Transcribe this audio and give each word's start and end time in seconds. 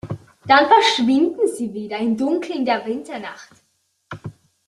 Dann 0.47 0.65
verschwinden 0.67 1.47
sie 1.47 1.71
wieder 1.75 1.99
im 1.99 2.17
Dunkel 2.17 2.65
der 2.65 2.83
Winternacht. 2.87 3.51